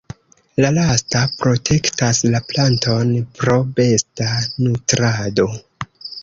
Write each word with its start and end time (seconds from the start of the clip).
La 0.63 0.69
lasta 0.77 1.19
protektas 1.41 2.21
la 2.35 2.41
planton 2.53 3.13
pro 3.41 3.59
besta 3.81 4.31
nutrado. 4.69 5.47